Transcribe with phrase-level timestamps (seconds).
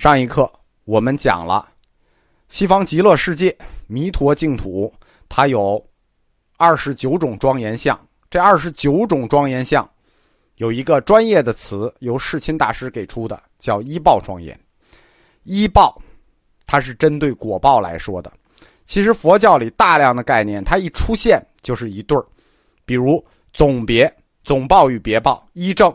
[0.00, 0.50] 上一课
[0.84, 1.68] 我们讲了
[2.48, 3.54] 西方极乐世界
[3.86, 4.90] 弥陀净土，
[5.28, 5.86] 它有
[6.56, 8.00] 二十九种庄严相。
[8.30, 9.86] 这二十九种庄严相
[10.54, 14.58] 有一个专业的词，由世亲大师给出的，叫依报庄严。
[15.42, 16.00] 依报，
[16.64, 18.32] 它是针对果报来说的。
[18.86, 22.26] 其实佛教里大量的概念，它一出现就是一对儿，
[22.86, 23.22] 比如
[23.52, 24.10] 总别、
[24.44, 25.94] 总报与别报、依正、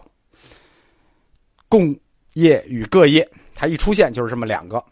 [1.67, 1.99] 共
[2.33, 3.27] 业与各业。
[3.55, 4.83] 它一出现就是这么两个。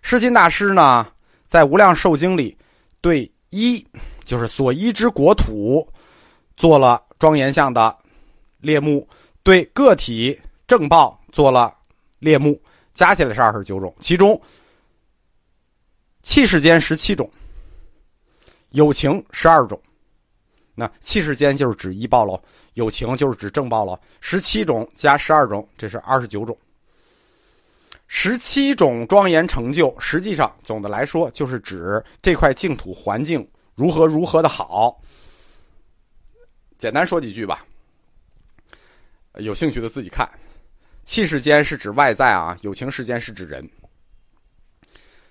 [0.00, 1.06] 释金大师呢，
[1.42, 2.56] 在《无量寿经》里，
[3.02, 3.84] 对一
[4.24, 5.86] 就是所依之国土，
[6.56, 7.94] 做了庄严相的
[8.60, 9.00] 列目；
[9.42, 11.76] 对个体正报做了
[12.20, 12.58] 列目，
[12.92, 13.94] 加起来是二十九种。
[14.00, 14.40] 其中，
[16.22, 17.28] 气世间十七种，
[18.70, 19.78] 有情十二种。
[20.74, 22.40] 那气世间就是指一报喽，
[22.74, 23.98] 有情就是指正报喽。
[24.20, 26.56] 十七种加十二种，这是二十九种。
[28.10, 34.98] 十七种庄严成就，实际上总的来说就是指这块净土环境如何如何的好。
[36.78, 37.64] 简单说几句吧，
[39.34, 40.28] 有兴趣的自己看。
[41.04, 43.68] 气世间是指外在啊，有情世间是指人。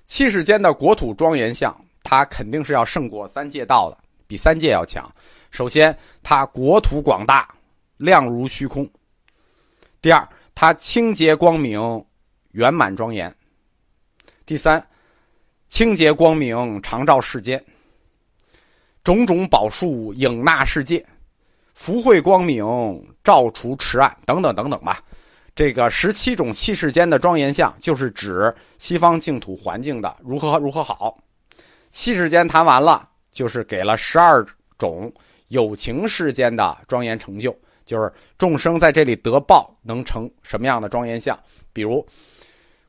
[0.05, 5.11] 气世间的国土庄严相，它肯定是要胜过三界道的，比三界要强。
[5.49, 7.47] 首先，它国土广大，
[7.97, 8.85] 亮如虚空；
[10.01, 12.05] 第二，它清洁光明。
[12.57, 13.31] 圆满庄严。
[14.43, 14.83] 第三，
[15.67, 17.63] 清洁光明，常照世间。
[19.03, 21.05] 种种宝树影纳世界，
[21.75, 22.65] 福慧光明，
[23.23, 24.99] 照除池岸，等等等等吧。
[25.53, 31.15] 这个十七种气世间的庄严相，就是指西方净土环境的如何如何好。
[31.91, 34.43] 气世间谈完了，就是给了十二
[34.79, 35.13] 种
[35.49, 41.39] 有情世间的庄严成就，就是众生在这里得报能成什么样的庄严相，
[41.71, 42.03] 比如。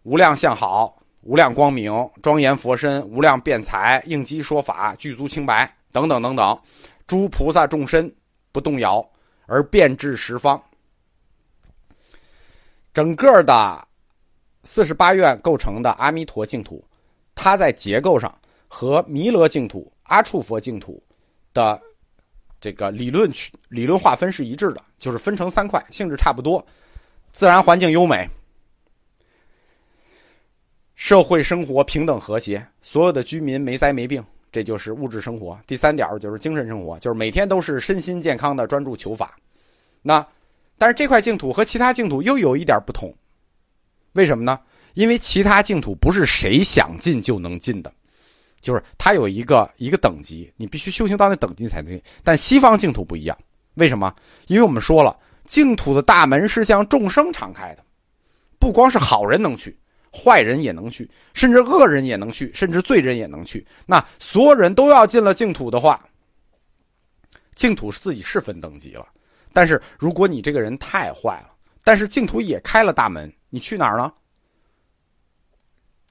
[0.09, 1.93] 无量相好，无量光明，
[2.23, 6.59] 庄严佛身，无量辩才，应机说法，具足清白，等等等等，
[7.07, 8.11] 诸菩萨众身
[8.51, 9.07] 不动摇
[9.45, 10.59] 而遍至十方。
[12.95, 13.87] 整个的
[14.65, 16.83] 四十八愿构成的阿弥陀净土，
[17.35, 18.35] 它在结构上
[18.67, 21.03] 和弥勒净土、阿处佛净土
[21.53, 21.79] 的
[22.63, 26.67] 这个理论区理论划分是一致的，就是分成三块，性质差不多，
[27.31, 28.27] 自然环境优美。
[30.99, 35.57] 社会生活平等和谐，所有的居民没灾没病，这就是物质生活。
[35.65, 39.39] 第三点就是精神生活，就是每天都是身心健康的专注求法。
[40.03, 40.27] 那，
[40.77, 43.15] 但是这块净土和其他净土又有一点不同，
[44.15, 44.59] 为什么呢？
[44.95, 47.93] 因为其他净土不是谁想进就能进的，
[48.61, 52.03] 就是它有一个一个等级，你必须修行到那等级才能进。
[52.25, 53.39] 但西方净土不一样，
[53.75, 54.13] 为什么？
[54.49, 57.85] 因为我们说了，净土的大门是向众生敞开的，
[58.59, 59.79] 不光是好人能去。
[60.13, 63.67] 坏人也能去，甚至恶人也能去，甚至罪人也能去。
[63.87, 66.03] 那所有人都要进了净土的话，
[67.55, 69.07] 净土是自己是分等级了。
[69.53, 71.51] 但是如果你这个人太坏了，
[71.83, 74.13] 但是净土也开了大门，你去哪儿呢？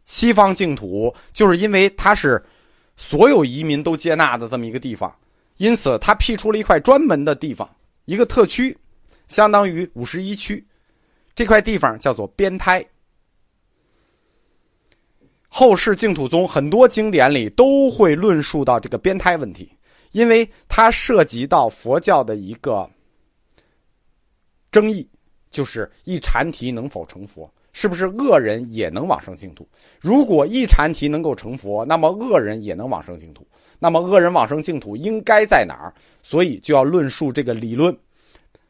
[0.06, 2.44] 西方净土就是因为它是
[2.96, 5.14] 所有移民都接纳的这么一个地方，
[5.58, 7.70] 因此它辟出了一块专门的地方，
[8.06, 8.76] 一个特区，
[9.28, 10.66] 相当于五十一区。
[11.36, 12.84] 这块地方叫做边胎。
[15.50, 19.72] 后世净土宗很多经典里都会论述到这个边胎问题，
[20.12, 22.88] 因为它涉及到佛教的一个
[24.70, 25.10] 争议，
[25.50, 29.68] 就是一禅提能否成佛，是不是恶人也能往生净土？
[30.00, 33.48] 如果一禅提能够成佛，那么恶人也能往生净土。
[33.80, 35.94] 那么恶人往生净土应该在哪儿？
[36.22, 37.98] 所以就要论述这个理论，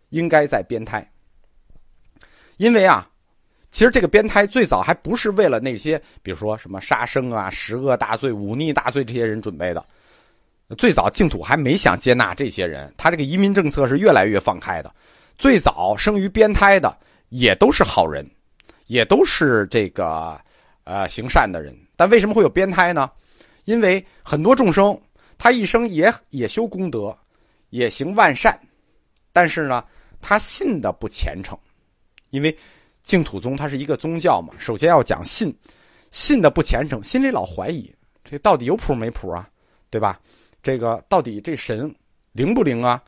[0.10, 1.12] 应该在边胎，
[2.58, 3.10] 因为啊。
[3.78, 9.86] 其实这个边胎最早还不是为了那些，比如说什么杀生啊、十恶大罪、忤逆大罪这些人准备的。
[10.80, 14.92] 最早净土还没想接纳这些人，他这个移民政策是越来越放开的。
[15.38, 16.98] 最早生于边胎的
[17.30, 18.28] 也都是好人，
[18.88, 20.42] 也都是这个
[20.84, 21.72] 呃行善的人。
[21.96, 23.12] 但为什么会有边胎呢？
[23.66, 25.00] 因为很多众生
[25.38, 27.16] 他一生也也修功德，
[27.70, 28.60] 也行万善，
[29.32, 29.86] 但是呢，
[30.20, 31.56] 他信的不虔诚，
[32.32, 32.58] 因为。
[33.08, 35.56] 净土宗它是一个宗教嘛，首先要讲信，
[36.12, 37.90] 信的不虔诚，心里老怀疑，
[38.22, 39.48] 这到底有谱没谱啊，
[39.90, 40.20] 对吧？
[40.62, 41.90] 这个到底这神
[42.34, 43.02] 灵不灵啊？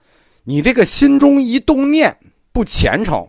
[0.46, 2.18] 你这个心中一动念
[2.54, 3.28] 不虔诚，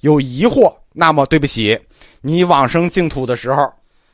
[0.00, 1.78] 有疑惑，那么对不起，
[2.20, 3.72] 你往生净土的时候，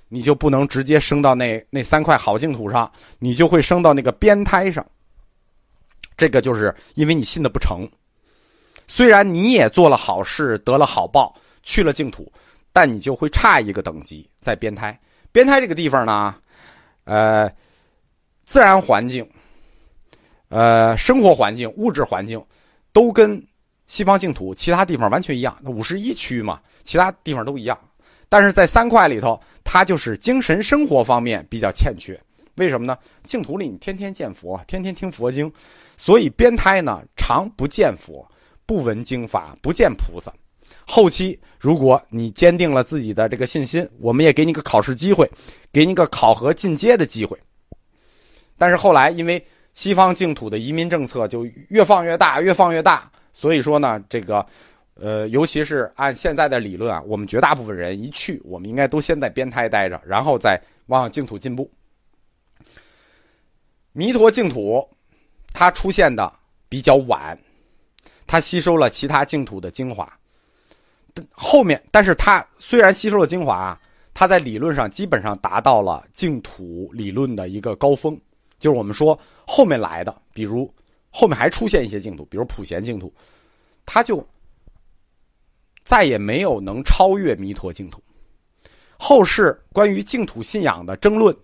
[0.08, 4.84] 你就不能直接升到那那三块好净土上，你就会升到那个边胎上。
[6.14, 7.88] 这个就是因为你信的不成，
[8.86, 11.34] 虽然你也做了好事，得了好报。
[11.62, 12.30] 去了净土，
[12.72, 14.98] 但你就会差一个等级，在边胎。
[15.32, 16.34] 边胎这个地方呢，
[17.04, 17.50] 呃，
[18.44, 19.28] 自然环境、
[20.48, 22.42] 呃，生活环境、物质环境，
[22.92, 23.40] 都跟
[23.86, 25.56] 西方净土其他地方完全一样。
[25.60, 27.78] 那五十一区嘛，其他地方都一样。
[28.28, 32.18] 但是在三块里头，它就是精神生活方面比较欠缺。
[32.56, 32.96] 为什么呢？
[33.24, 35.52] 净土里你天天见佛，天天听佛经，
[35.96, 38.28] 所以边胎呢常不见佛，
[38.66, 40.32] 不闻经法，不见菩萨。
[40.90, 45.30] 后期如果你坚定了自己的这个信心，我们也给你个考试机会，
[45.72, 47.38] 给你个考核进阶的机会。
[48.58, 49.40] 但是后来因为
[49.72, 54.44] 西方净土的移民政策就越放越大，越放越大，所以说呢，这个
[54.94, 61.70] 呃，尤其是按现在的理论啊，我们绝大部分人一去，我们应该都先在边胎待着，然后再往净土进步。
[63.92, 64.84] 弥陀净土，
[65.52, 66.32] 它出现的
[66.68, 67.38] 比较晚，
[68.26, 70.12] 它吸收了其他净土的精华。
[71.32, 73.78] 后面，但是它虽然吸收了精华，
[74.14, 78.18] 它在理论上基本上达到了净土理论的一个高峰。
[78.58, 80.72] 就是我们说后面来的，比如
[81.10, 83.12] 后面还出现一些净土，比如普贤净土，
[83.86, 84.26] 它就
[85.84, 88.02] 再也没有能超越弥陀净土。
[88.98, 91.36] 后世关于净土信仰的争论。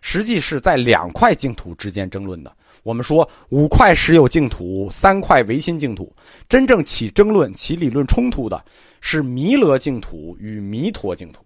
[0.00, 2.56] 实际是在两块净土之间争论的。
[2.84, 6.14] 我们说五块实有净土，三块唯心净土。
[6.48, 8.64] 真正起争论、起理论冲突的
[9.00, 11.44] 是弥勒净土与弥陀净土，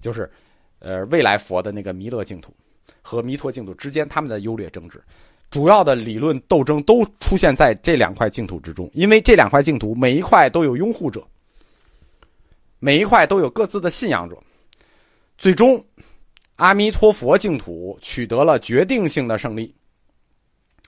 [0.00, 0.30] 就是，
[0.78, 2.54] 呃，未来佛的那个弥勒净土
[3.00, 5.02] 和弥陀净土之间他们的优劣争执。
[5.50, 11.26] 主要的理论斗争都出现在这两块净土之中，因为这两块净土每一块都有拥护者，
[12.78, 14.36] 每一块都有各自的信仰者，
[15.36, 15.84] 最终。
[16.56, 19.74] 阿弥陀佛净土取得了决定性的胜利，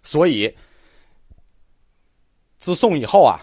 [0.05, 0.55] 所以
[2.59, 3.41] 自宋以后啊，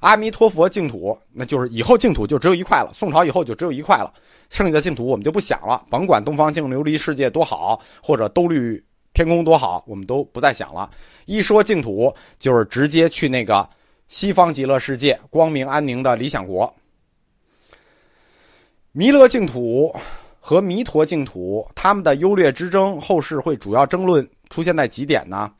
[0.00, 2.90] 阿弥陀佛净土那就是以后净土就只有一块了。
[2.92, 4.12] 宋朝以后就只有一块了，
[4.50, 5.84] 剩下的净土我们就不想了。
[5.90, 8.82] 甭管东方净琉璃世界多好，或者兜率
[9.12, 10.90] 天宫多好，我们都不再想了。
[11.24, 13.68] 一说净土，就是直接去那个
[14.08, 16.72] 西方极乐世界、光明安宁的理想国，
[18.92, 19.94] 弥勒净土。
[20.48, 25.50] 和弥陀净土，他们的优劣之争，后世会主要争论出现在几点呢？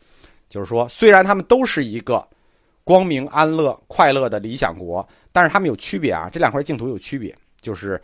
[0.49, 2.25] 就是说，虽然他们都是一个
[2.87, 6.31] 光明、安乐、快乐的理想国，但是他们有区别啊。
[6.33, 8.01] 这两块净土有区别，就是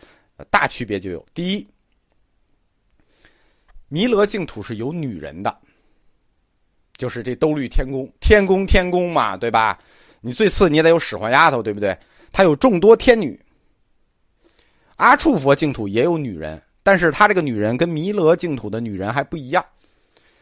[0.49, 1.65] 大区别就有：第一，
[3.87, 5.57] 弥勒净土是有女人的，
[6.97, 9.79] 就是这兜率天宫，天宫天宫嘛，对吧？
[10.19, 11.97] 你最次你也得有使唤丫头，对不对？
[12.33, 13.39] 他有众多天女。
[14.97, 16.61] 阿处佛净土也有女人。
[16.85, 19.65] 但是他这个女人跟弥勒净土的女人还不一样，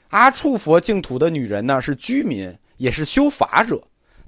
[0.08, 3.80] 阿处佛净土的女人呢是居民，也是修法者，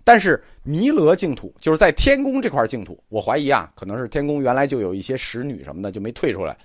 [0.03, 6.57] 但是弥勒净土就是在天宫这块净土，我怀疑啊，可能是天宫原来就有一些使女什么的就没退出来，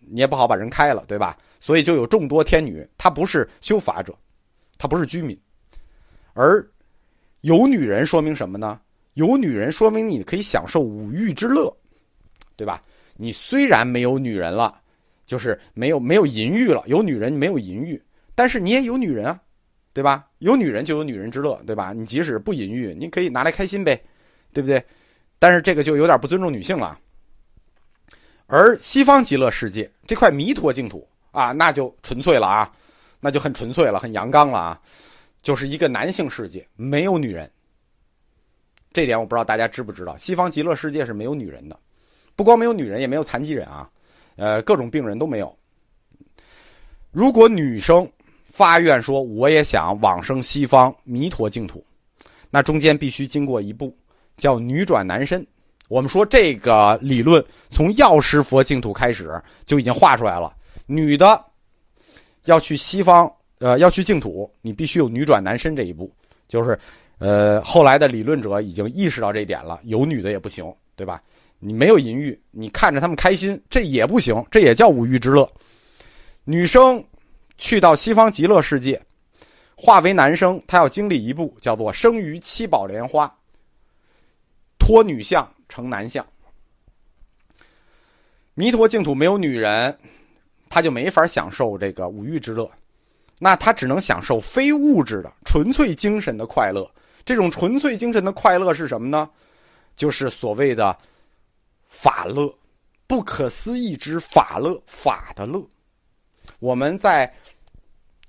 [0.00, 1.36] 你也不好把人开了，对吧？
[1.60, 4.12] 所以就有众多天女，她不是修法者，
[4.76, 5.38] 她不是居民，
[6.32, 6.64] 而
[7.42, 8.80] 有女人说明什么呢？
[9.14, 11.74] 有女人说明你可以享受五欲之乐，
[12.56, 12.82] 对吧？
[13.16, 14.76] 你虽然没有女人了，
[15.24, 18.02] 就是没有没有淫欲了，有女人没有淫欲，
[18.34, 19.40] 但是你也有女人啊，
[19.94, 20.26] 对吧？
[20.40, 21.92] 有女人就有女人之乐，对吧？
[21.94, 23.98] 你即使不淫欲，你可以拿来开心呗，
[24.52, 24.84] 对不对？
[25.38, 26.98] 但是这个就有点不尊重女性了。
[28.46, 32.70] 而西方极乐世界这块弥陀净土啊，那就纯粹了啊，
[33.20, 34.80] 那就很纯粹了，很阳刚了啊，
[35.42, 37.50] 就是一个男性世界，没有女人。
[38.92, 41.78] 这点我不知道大家知不知道，西方极乐世界是没有女人的。
[42.36, 43.88] 不光没有女人，也没有残疾人啊，
[44.36, 45.56] 呃，各种病人都没有。
[47.12, 48.10] 如果女生
[48.54, 51.84] 发愿说我也想往生西方弥陀净土，
[52.50, 53.92] 那中间必须经过一步，
[54.36, 55.44] 叫女转男身。
[55.88, 60.54] 我们说这个理论从药师佛净土开始就已经画出来了。
[60.86, 61.44] 女的
[62.44, 66.08] 要去西方，呃，要去净土，你必须有女转男身这一步。
[66.46, 66.78] 就是，
[67.18, 71.20] 呃，后来的理论者已经意识到这一点了，有女的也不行，对吧？
[71.58, 75.50] 你没有淫欲，你看着他们开心，这也不行，这也叫五欲之乐。
[76.44, 77.02] 女生
[77.56, 79.00] 去到西方极乐世界，
[79.76, 83.32] 化为男生，他要经历一步，叫做生于七宝莲花，
[84.78, 86.26] 脱女相成男相。
[88.54, 89.96] 弥陀净土没有女人，
[90.68, 92.70] 他就没法享受这个五欲之乐，
[93.38, 96.88] 那他只能享受非物质的纯粹精神的快乐。
[97.24, 99.28] 这种纯粹精神的快乐是什么呢？
[99.96, 100.96] 就是所谓的。
[101.86, 102.52] 法乐，
[103.06, 105.64] 不可思议之法乐，法的乐。
[106.58, 107.32] 我们在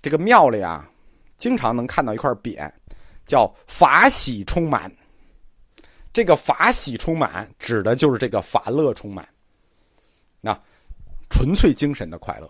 [0.06, 0.88] 这个庙里啊，
[1.36, 2.72] 经常能看到一块匾，
[3.26, 4.92] 叫“法喜充满”。
[6.14, 9.28] 这个法喜充满，指的就是这个法乐充满，
[10.42, 10.56] 那
[11.28, 12.48] 纯粹精神的快乐。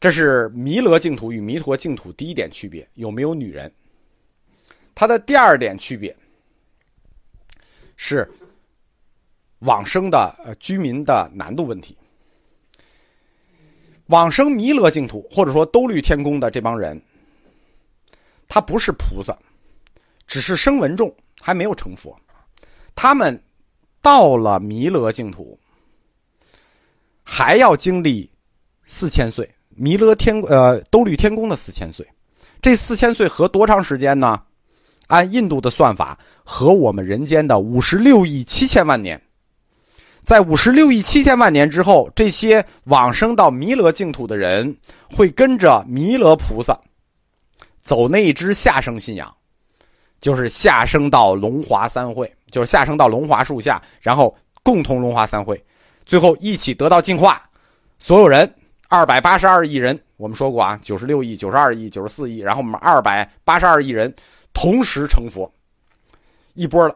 [0.00, 3.72] 这是弥勒净土与弥陀净土第一点区别，有没有女人？
[4.96, 6.12] 它的第二点区别
[7.94, 8.28] 是
[9.60, 11.96] 往生的呃居民的难度问题。
[14.10, 17.00] 往生弥勒净土或者说兜率天宫的这帮人，
[18.48, 19.36] 他不是菩萨，
[20.26, 22.16] 只是声闻众，还没有成佛。
[22.94, 23.40] 他们
[24.02, 25.58] 到了弥勒净土，
[27.22, 28.28] 还要经历
[28.84, 29.48] 四千岁。
[29.68, 32.06] 弥勒天呃兜率天宫的四千岁，
[32.60, 34.42] 这四千岁合多长时间呢？
[35.06, 39.20] 按印度的算法，和我们人间的五十六亿七千万年。
[40.30, 44.76] 在五十六亿七千万年之后，这些往生到弥勒净土的人，
[45.10, 46.78] 会跟着弥勒菩萨
[47.82, 49.36] 走那一支下生信仰，
[50.20, 54.32] 就是下生到龙华三会，就是下生到龙华树下，然后
[54.62, 55.60] 共同龙华三会，
[56.06, 57.42] 最后一起得到净化，
[57.98, 58.48] 所有人。
[58.88, 64.14] 二百八十二亿人，我们说过啊，九十六亿、九十二亿、九十四亿，然后我们二百八十二亿人
[64.52, 65.52] 同时成佛，
[66.54, 66.94] 一波了。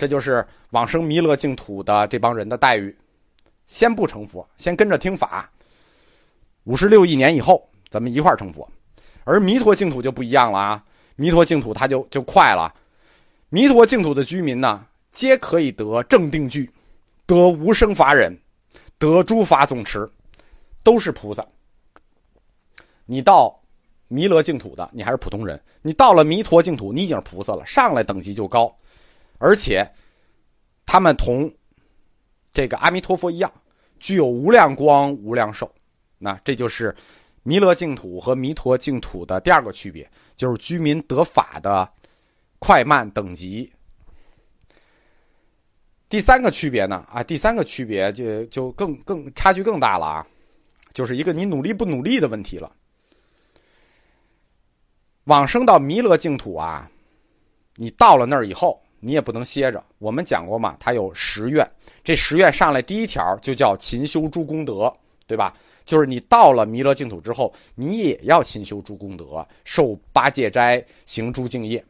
[0.00, 2.96] 这就是往生弥勒净土的这帮人的待遇，
[3.66, 5.52] 先不成佛，先跟着听法。
[6.64, 8.66] 五十六亿年以后，咱们一块成佛。
[9.24, 10.82] 而弥陀净土就不一样了啊，
[11.16, 12.74] 弥陀净土它就就快了。
[13.50, 16.70] 弥陀净土的居民呢，皆可以得正定具，
[17.26, 18.34] 得无生法忍，
[18.98, 20.10] 得诸法总持。
[20.82, 21.46] 都是菩萨。
[23.04, 23.54] 你到
[24.08, 28.74] 弥勒净土的，你还是普通人；你到了弥陀净土，你已经是菩萨了，上来等级就高。
[29.40, 29.90] 而且，
[30.84, 31.52] 他们同
[32.52, 33.50] 这个阿弥陀佛一样，
[33.98, 35.72] 具有无量光、无量寿。
[36.18, 36.94] 那这就是
[37.42, 41.90] 弥勒净土和弥陀净土的第二个区别，就是居民得法的
[42.58, 43.72] 快慢等级。
[46.10, 47.06] 第三个区别呢？
[47.10, 50.26] 啊，第三个区别就就更更差距更大了啊！
[50.92, 52.70] 就是一个你努力不努力的问题了。
[55.24, 56.90] 往生到弥勒净土啊，
[57.76, 59.82] 你到了那儿以后，你也不能歇着。
[59.98, 61.68] 我们讲过嘛，他有十愿，
[62.04, 64.92] 这十愿上来第一条就叫勤修诸功德，
[65.26, 65.52] 对吧？
[65.84, 71.84] 就是你到了弥勒净土之后，你也要勤修诸功德，受八戒斋，行诸敬业。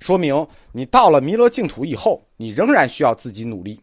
[0.00, 3.80] 说明你到了弥勒净土以后，你仍然需要自己努力。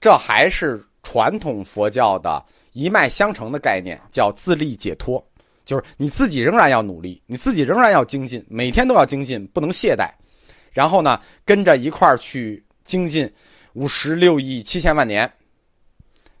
[0.00, 0.82] 这还是。
[1.06, 2.42] 传统佛教的
[2.72, 5.22] 一脉相承的概念叫自力解脱，
[5.66, 10.08] 就是你自己仍然要努力，你自己仍然要精进，每天都要精进，不能懈怠。
[10.74, 13.32] 然后呢，跟着一块儿去精进
[13.72, 15.32] 五十六亿七千万年，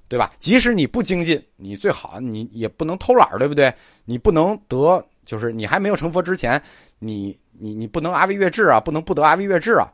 [0.08, 0.30] 对吧？
[0.38, 3.72] 即使你不精进，你最好你也不能偷懒对不对？
[4.04, 6.60] 你不能得，就是你还没有成佛之前，
[6.98, 9.90] 你你你不能阿维越智啊，不能不得阿维越智啊，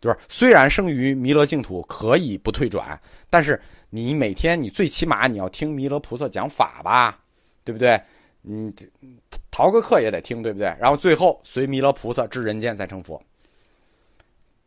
[0.00, 3.58] 就是虽然生于弥勒净土可以不退转，但是。
[3.90, 7.16] 你每天，你最起码你要听弥勒菩萨讲法吧，
[7.62, 7.96] 对不对？
[8.42, 8.84] 你这
[9.52, 10.66] 逃个课也得听，对不对？
[10.80, 13.22] 然后最后随弥勒菩萨至人间再成佛。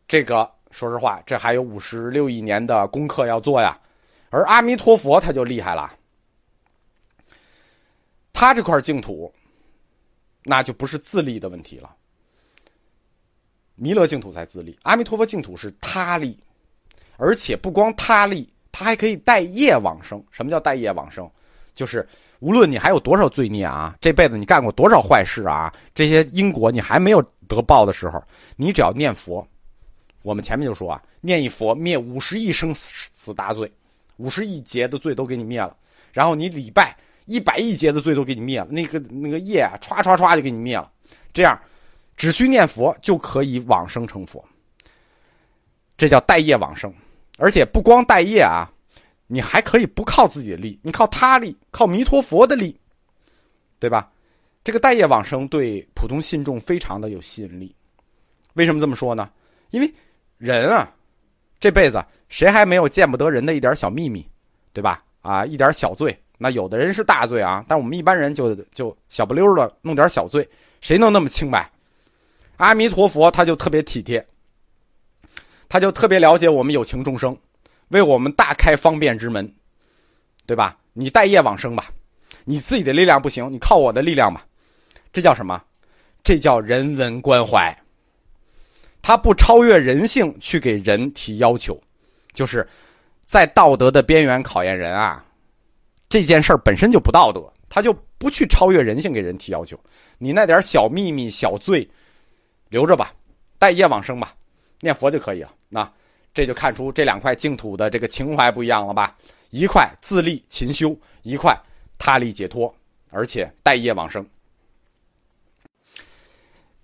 [0.08, 3.78] 这个说实话，这还有五十六亿年的功课要做呀。
[4.30, 5.94] 而阿弥陀佛他就厉害了，
[8.34, 9.34] 他这块净土，
[10.44, 11.94] 那就不是自立的问题了。
[13.76, 16.38] 弥勒净土才自立，阿弥陀佛净土是他立，
[17.18, 18.52] 而且不光他立。
[18.72, 20.24] 他还可以带业往生。
[20.30, 21.28] 什么叫带业往生？
[21.74, 22.08] 就是
[22.40, 28.24] 无论你还有多少罪孽啊，这辈子你干过多少坏事啊，这些因果你还没有得报的时候，
[28.56, 29.48] 你只要念佛。
[30.24, 33.72] 我们前面就说啊，念一佛灭五十亿生死大罪，
[34.18, 35.76] 五十亿劫的罪都给你灭了。
[36.12, 36.96] 然后你礼拜
[37.26, 40.92] 一百亿劫的罪都给你灭了，那个那个业啊，歘歘歘就给你灭了。
[41.32, 41.60] 这样，
[42.16, 44.44] 只需念佛就可以往生成佛。
[45.98, 46.94] 这叫带业往生。
[47.40, 48.68] 而且不光带业啊，
[49.28, 52.76] 你还可以不靠自己的力，你靠他力，靠弥陀佛的力，
[53.78, 54.12] 对吧？
[54.64, 57.74] 这个带业往生对普通信众非常的有吸引力。
[58.56, 59.30] 为什么这么说呢？
[59.70, 59.94] 因为
[60.38, 60.92] 人啊，
[61.60, 64.28] 这辈子谁还没有见不得人的一点小秘密，
[64.74, 65.04] 对吧？
[65.22, 70.48] 啊，一点小罪，那有的人是大罪啊，但我们一般人就就小不溜的弄点小罪，
[70.82, 71.70] 谁能那么清白？
[72.58, 74.26] 阿弥陀佛他就特别体贴。
[75.70, 77.38] 他就特别了解我们有情众生，
[77.90, 79.54] 为我们大开方便之门，
[80.46, 80.78] 对吧？
[80.94, 81.88] 你带业往生吧，
[82.46, 84.46] 你自己的力量不行，你靠我的力量吧。
[85.12, 85.62] 这叫什么？
[86.24, 87.78] 这叫人文关怀。
[89.08, 91.82] 他不超越人性去给人提要求，
[92.34, 92.68] 就是
[93.24, 95.24] 在道德的边缘考验人啊。
[96.10, 99.80] 这件事儿本身就不道德，他就不去超越人性给人提要求。
[100.18, 101.90] 你那点小秘密、小罪，
[102.68, 103.14] 留着吧。
[103.58, 104.36] 待业往生吧，
[104.82, 105.54] 念佛就可以了。
[105.70, 105.90] 那
[106.34, 109.16] 这就看出这两块净土的这个情怀不一样了吧？
[109.52, 111.58] 一块自立勤修，一块
[111.98, 112.76] 他力解脱，
[113.10, 114.28] 而且待业往生。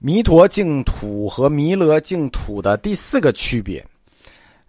[0.06, 3.88] 弥陀净土和弥勒净土的第四个区别，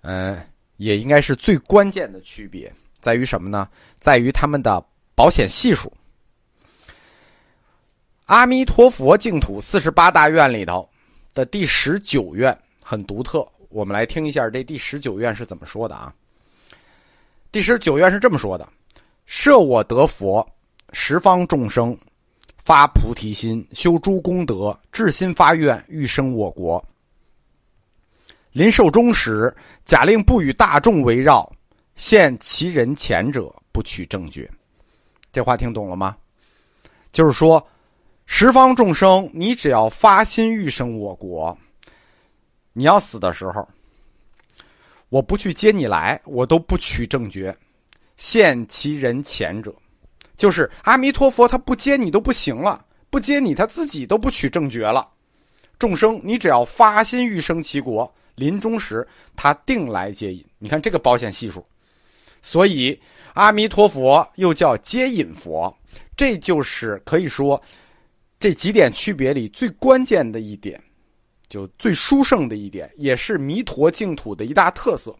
[0.02, 0.40] 嗯，
[0.76, 3.68] 也应该是最关键的区别，在于什么呢？
[3.98, 4.80] 在于他们的
[5.12, 5.92] 保险系数。
[8.26, 10.88] 阿弥陀佛净土四十八大愿里头
[11.32, 16.14] 的第十九愿很独特，我们来听一下这第十九愿是怎么说的啊？
[17.50, 18.68] 第十九愿是这么说的
[19.26, 20.48] ：“设我得佛，
[20.92, 21.98] 十方众生。”
[22.64, 26.83] 发菩提心，修诸功德，至心发愿，欲生我国。
[28.52, 29.54] 临寿终时，
[29.85, 31.52] 假令不与大众围绕，
[31.94, 34.50] 现其人前者，不取正觉。
[35.30, 36.16] 这话听懂了吗？
[37.12, 37.64] 就是说，
[38.25, 41.54] 十方众生，你只要发心欲生我国，
[42.73, 43.68] 你要死的时候，
[45.11, 47.54] 我不去接你来，我都不取正觉，
[48.16, 49.71] 现其人前者。
[50.36, 55.08] 就是阿弥陀佛，他不接你都不行了，不接你他自己都不取正觉了。
[55.78, 60.44] 众生，你只要发心欲生其国，临终时他定来接引。
[60.58, 61.64] 你看这个保险系数，
[62.42, 62.98] 所以
[63.34, 65.74] 阿弥陀佛又叫接引佛，
[66.16, 67.60] 这就是可以说
[68.38, 70.80] 这几点区别里最关键的一点，
[71.48, 75.14] 就最殊胜的一点，也是弥陀净土的一大特色。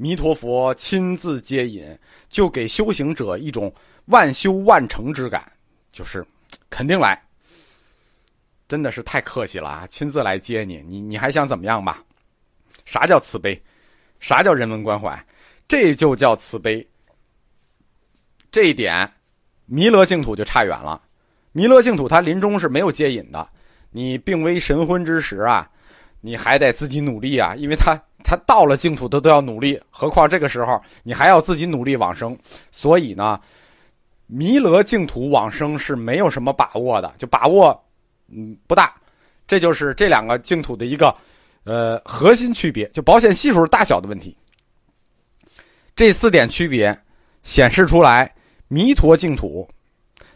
[0.00, 1.84] 弥陀佛亲自接引，
[2.28, 3.70] 就给修行者一种
[4.04, 5.42] 万修万成之感，
[5.90, 6.24] 就是
[6.70, 7.20] 肯定来，
[8.68, 9.86] 真的是太客气了啊！
[9.88, 12.00] 亲自来接你，你你还想怎么样吧？
[12.84, 13.60] 啥叫慈悲？
[14.20, 15.20] 啥叫人文关怀？
[15.66, 16.86] 这就叫慈悲。
[18.52, 19.12] 这一点，
[19.66, 21.02] 弥勒净土就差远了。
[21.50, 23.50] 弥勒净土他临终是没有接引的，
[23.90, 25.68] 你病危神昏之时啊，
[26.20, 28.00] 你还得自己努力啊，因为他。
[28.30, 32.36] 他到了净土，他都要努力，何况这个时候你还要自己努力往生。
[32.70, 33.40] 所以呢，
[34.26, 37.82] 弥勒净土往生是没有什么把握的，就把握
[38.30, 38.94] 嗯不大。
[39.46, 41.14] 这就是这两个净土的一个
[41.64, 44.36] 呃核心区别，就保险系数大小的问题。
[45.96, 46.94] 这四点区别
[47.42, 48.30] 显示出来，
[48.68, 49.66] 弥陀净土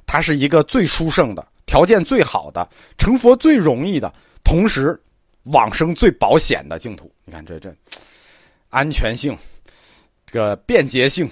[0.07, 4.11] 它是一个最殊胜的、条件最好的、成佛最容易的，
[4.43, 4.99] 同时。
[5.45, 7.75] 往生最保险的净土，你看这这
[8.71, 9.37] 安全性、
[10.27, 11.29] 这个便捷性、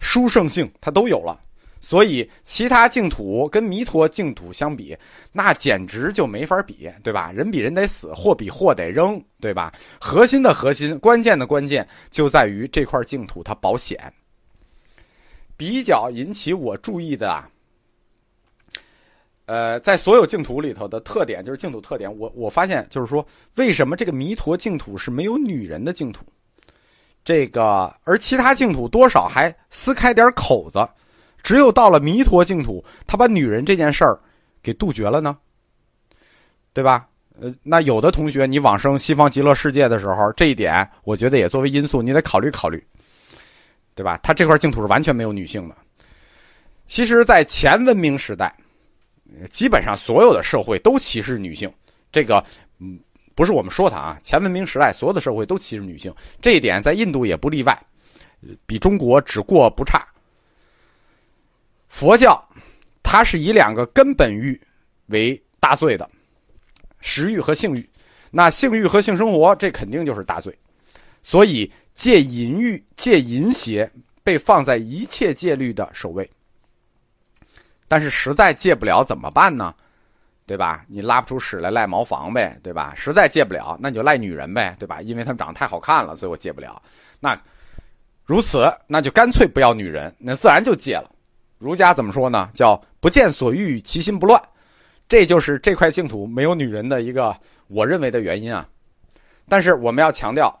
[0.00, 1.40] 殊胜性，它都有了。
[1.80, 4.96] 所以其他净土跟弥陀净土相比，
[5.32, 7.30] 那简直就没法比，对吧？
[7.30, 9.70] 人比人得死，货比货得扔，对吧？
[10.00, 14.10] 核心的核心，关键的关键就在于这块净土它保险。
[15.58, 17.48] 比较引起我注意的啊。
[19.46, 22.10] 呃，在所有净土里头的特点就是净土特点。
[22.18, 23.26] 我我发现就是说，
[23.56, 26.24] 为什么这个弥陀净土是没有女人的净土？
[27.22, 30.86] 这个而其他净土多少还撕开点口子，
[31.42, 34.18] 只有到了弥陀净土，他把女人这件事儿
[34.62, 35.36] 给杜绝了呢？
[36.72, 37.06] 对吧？
[37.38, 42.82] 呃，那有的同学你往生西方极乐世界的时候，这一点我觉得也作为因素，你得考虑考虑，
[43.94, 44.18] 对吧？
[44.22, 45.74] 他这块净土是完全没有女性的。
[46.86, 48.54] 其实，在前文明时代。
[49.50, 51.72] 基本上所有的社会都歧视女性，
[52.12, 52.44] 这个
[52.78, 52.98] 嗯
[53.34, 57.76] 不是我们说它啊，前文明时代所有的社会都歧视女性，这一点在印度也不例外，
[58.66, 60.06] 比中国只过不差。
[61.88, 62.42] 佛教
[63.02, 64.60] 它是以两个根本欲
[65.06, 66.08] 为大罪的，
[67.00, 67.88] 食欲和性欲，
[68.30, 70.56] 那性欲和性生活这肯定就是大罪，
[71.22, 73.90] 所以戒淫欲、戒淫邪
[74.22, 76.28] 被放在一切戒律的首位。
[77.94, 79.72] 但是实在戒不了怎么办呢？
[80.46, 80.84] 对吧？
[80.88, 82.92] 你拉不出屎来赖茅房呗，对吧？
[82.96, 85.00] 实在戒不了，那你就赖女人呗，对吧？
[85.00, 86.82] 因为他们长得太好看了，所以我戒不了。
[87.20, 87.40] 那
[88.24, 91.08] 如此，那就干脆不要女人，那自然就戒了。
[91.56, 92.50] 儒家怎么说呢？
[92.52, 94.42] 叫不见所欲，其心不乱。
[95.06, 97.32] 这就是这块净土没有女人的一个
[97.68, 98.68] 我认为的原因啊。
[99.48, 100.52] 但是我们要强调，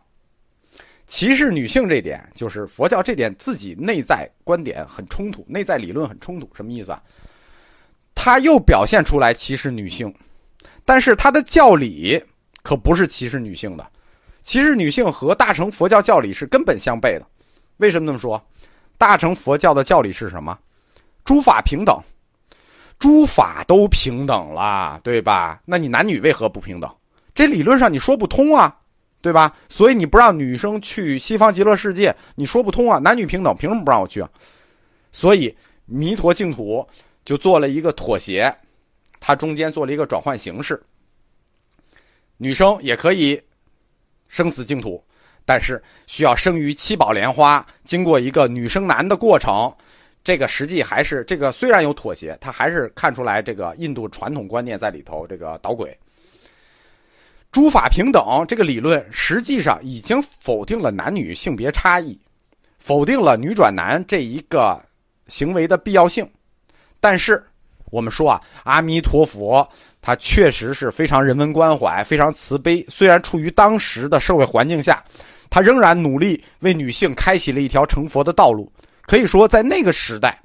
[1.06, 6.48] 歧视女性这点，就是佛教这点自己内在观点很冲突，内在理论很冲突。
[6.54, 7.02] 什么意思啊？
[8.14, 10.12] 他又表现出来歧视女性，
[10.84, 12.22] 但是他的教理
[12.62, 13.86] 可不是歧视女性的，
[14.40, 17.26] 歧视女性和大乘佛教教理是根本相悖的。
[17.78, 18.42] 为什么这么说？
[18.96, 20.56] 大乘佛教的教理是什么？
[21.24, 22.00] 诸法平等，
[22.98, 25.60] 诸法都平等了，对吧？
[25.64, 26.90] 那你男女为何不平等？
[27.34, 28.74] 这理论上你说不通啊，
[29.20, 29.52] 对吧？
[29.68, 32.98] 所以你不让女生去西方极乐世界，你说不通啊。
[32.98, 34.30] 男女平等，凭什么不让我去啊？
[35.10, 36.86] 所以弥陀净土。
[37.24, 38.54] 就做了一个妥协，
[39.18, 40.80] 它中间做了一个转换形式。
[42.36, 43.40] 女生也可以
[44.28, 45.02] 生死净土，
[45.44, 49.72] 但是需要生于七宝莲花，经过一个女生男的过程。
[50.22, 55.96] 这个实际还是这个虽然有妥协，他还是看出来这个印度传统观念在里头这个捣鬼。
[57.52, 62.18] 诸法平等这个理论实际上已经否定了男女性别差异，
[62.78, 64.82] 否定了女转男这一个
[65.28, 66.28] 行为的必要性。
[67.00, 67.42] 但是
[67.86, 69.66] 我们说啊，阿弥陀佛
[70.00, 72.84] 他确实是非常人文关怀、非常慈悲。
[72.88, 75.04] 虽然处于当时的社会环境下，
[75.48, 78.70] 他仍然努力为女性开启了一条成佛的道路。
[79.02, 80.38] 可以说，在那个时代，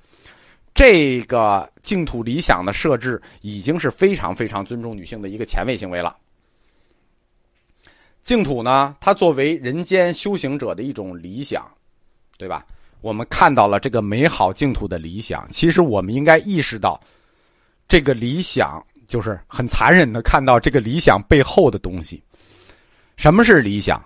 [0.73, 6.15] 这个净土理想的设置已经是非常非常尊重女性的一个前卫行为了。
[8.21, 11.65] 净土呢，它作为人间修行者的一种理想，
[12.37, 12.65] 对吧？
[13.01, 16.99] 我们看到了这个美好净土的理想，其实我们应该意识到，
[17.87, 22.21] 这个理想就是很残忍的看到这个理想背后的东西。
[23.15, 24.03] 什么是理想？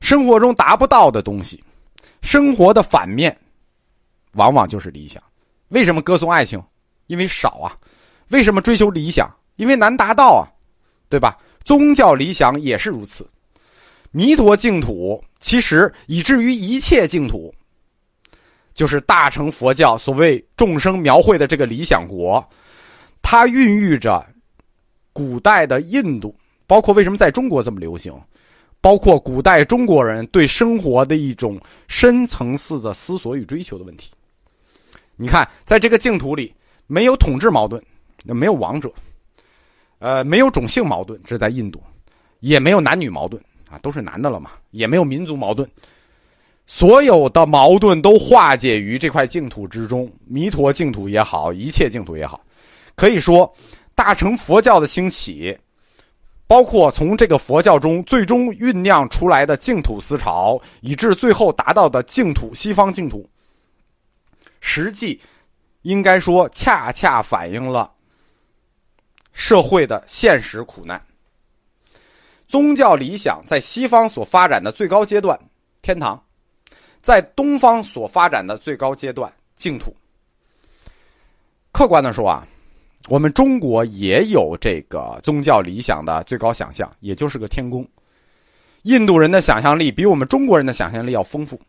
[0.00, 1.62] 生活中达不到的东西，
[2.22, 3.36] 生活的反面。
[4.34, 5.22] 往往就是理想，
[5.68, 6.62] 为什么歌颂爱情？
[7.06, 7.76] 因为少啊。
[8.28, 9.28] 为什么追求理想？
[9.56, 10.46] 因为难达到啊，
[11.08, 11.36] 对吧？
[11.64, 13.26] 宗教理想也是如此。
[14.10, 17.52] 弥陀净土其实以至于一切净土，
[18.78, 22.48] 就是大乘佛教所谓众生描绘的这个理想国，
[23.20, 24.24] 它孕育着
[25.12, 26.32] 古代的印度，
[26.64, 28.14] 包括为什么在中国这么流行，
[28.80, 34.12] 包括古代中国人对生活的一种深层次的思索与追求的问题。
[35.16, 36.54] 你看，在这个净土里，
[36.86, 37.82] 没有统治矛盾，
[38.22, 38.92] 没有王者，
[39.98, 41.82] 呃，没有种姓矛盾，这在印度，
[42.38, 45.68] 也没有男女矛盾啊，都是男的了嘛，也没有民族矛盾，
[46.70, 50.08] 所有的矛盾都化解于这块净土之中。
[50.26, 52.38] 弥陀净土也好，一切净土也好，
[52.94, 53.50] 可以说，
[53.94, 55.58] 大乘佛教的兴起，
[56.46, 63.26] 包括从这个佛教中最终酝酿出来的净土思潮，以致最后达到的净土西方净土。
[64.60, 65.18] 实际，
[65.82, 67.90] 应该说，恰恰反映了
[69.32, 71.02] 社会的现实苦难。
[72.46, 75.38] 宗教理想在西方所发展的最高阶段，
[75.80, 76.14] 天堂；
[77.00, 79.94] 在东方所发展的最高阶段，净土。
[81.72, 82.46] 客观的说啊，
[83.08, 87.86] 我们中国也有这个宗教理想的最高想象，也就是个天宫。
[88.82, 91.60] 印度人的想象力比我们中国人的想象力要丰富。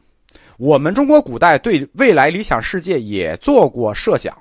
[0.57, 4.35] 我们中国古代对未来理想世界也做过设想，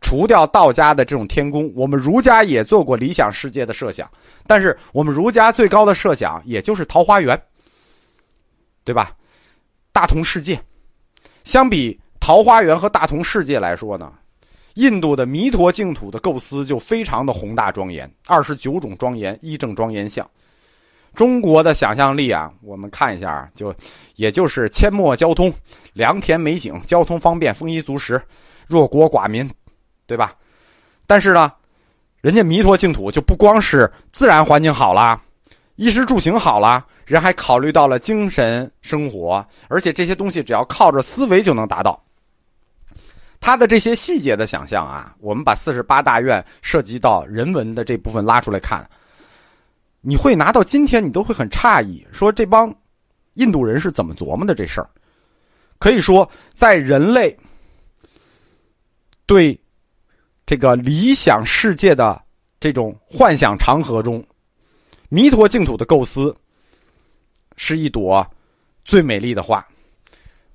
[0.00, 4.10] 除掉道家的这种天宫，我们儒家也做过理想世界的设想。
[4.46, 7.40] 但是我们儒家最高的设想也就是桃花源，
[8.84, 9.14] 对吧？
[9.96, 10.60] 大同世界，
[11.42, 14.12] 相比桃花源和大同世界来说呢，
[14.74, 20.28] 印度的弥陀净土的构思就非常的宏大庄严，二十九种庄严，一正庄严相。
[21.14, 23.74] 中国的想象力啊，我们看一下，就
[24.16, 25.50] 也就是阡陌交通、
[25.94, 28.20] 良田美景、交通方便、丰衣足食、
[28.66, 29.50] 弱国寡民，
[30.06, 30.34] 对吧？
[31.06, 31.50] 但是呢，
[32.20, 35.18] 人家弥陀净土就不光是自然环境好啦，
[35.76, 42.02] 衣食住行好了，人还考虑到了精神生活，而且这些东西只要靠着思维就能达到。
[43.38, 48.88] 他的这些细节的想象啊，我们把四十八大院涉及到人文的这部分拉出来看。
[50.00, 52.74] 你会拿到今天，你都会很诧异，说这帮
[53.34, 54.88] 印度人是怎么琢磨的这事儿？
[55.78, 57.36] 可以说，在人类
[59.26, 59.60] 对
[60.46, 62.22] 这个理想世界的
[62.58, 64.24] 这种幻想长河中，
[65.08, 66.34] 弥陀净土的构思
[67.56, 68.26] 是一朵
[68.84, 69.66] 最美丽的花。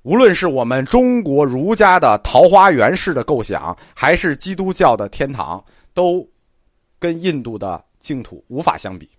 [0.04, 6.28] 无论是我们中国儒家的桃花源式的构想，还是基督教的天堂，都
[6.98, 9.10] 跟印度的净土无法相比。